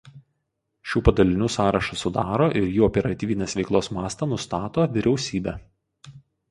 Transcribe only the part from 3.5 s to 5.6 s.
veiklos mastą nustato Vyriausybė.